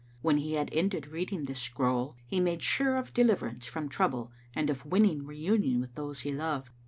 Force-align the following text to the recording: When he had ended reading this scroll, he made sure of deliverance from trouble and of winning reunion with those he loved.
When 0.23 0.37
he 0.37 0.53
had 0.53 0.71
ended 0.73 1.09
reading 1.09 1.45
this 1.45 1.61
scroll, 1.61 2.15
he 2.25 2.39
made 2.39 2.63
sure 2.63 2.97
of 2.97 3.13
deliverance 3.13 3.67
from 3.67 3.87
trouble 3.87 4.31
and 4.55 4.67
of 4.71 4.83
winning 4.83 5.27
reunion 5.27 5.79
with 5.79 5.93
those 5.93 6.21
he 6.21 6.33
loved. 6.33 6.71